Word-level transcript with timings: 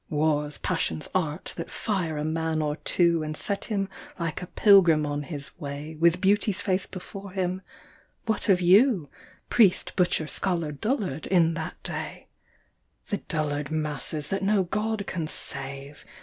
Wars, 0.09 0.57
passions, 0.57 1.07
art 1.13 1.53
that 1.57 1.69
tire 1.69 2.17
a 2.17 2.25
man 2.25 2.59
or 2.59 2.77
two 2.77 3.21
And 3.21 3.37
set 3.37 3.65
him 3.65 3.87
like 4.17 4.41
a 4.41 4.47
pilgrim 4.47 5.05
on 5.05 5.21
his 5.21 5.51
way 5.59 5.95
With 5.99 6.19
Beauty's 6.21 6.59
face 6.59 6.87
before 6.87 7.33
him— 7.33 7.61
what 8.25 8.49
of 8.49 8.59
you, 8.61 9.09
Priest, 9.51 9.95
Butcher, 9.95 10.25
Scholar, 10.25 10.71
Dullard, 10.71 11.27
in 11.27 11.53
that 11.53 11.75
da 11.83 11.93
I 11.93 12.27
e 13.11 13.17
dullard 13.27 13.69
masses 13.69 14.29
that 14.29 14.41
no 14.41 14.63
god 14.63 15.05
can 15.05 15.27
save! 15.27 16.03